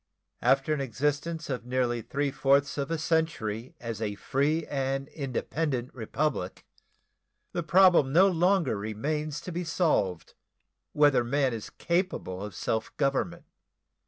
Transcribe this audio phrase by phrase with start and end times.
[0.41, 5.93] After an existence of near three fourths of a century as a free and independent
[5.93, 6.65] Republic,
[7.51, 10.33] the problem no longer remains to be solved
[10.93, 13.45] whether man is capable of self government.